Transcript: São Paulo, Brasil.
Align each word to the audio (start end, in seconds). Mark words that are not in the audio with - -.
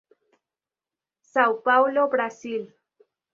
São 1.21 1.61
Paulo, 1.61 2.07
Brasil. 2.07 2.73